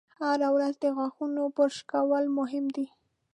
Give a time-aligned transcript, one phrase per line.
[0.19, 2.87] هره ورځ د غاښونو برش کول مهم دي.